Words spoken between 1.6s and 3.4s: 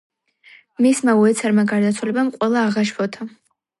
გარდაცვალებამ ყველა აღაშფოთა.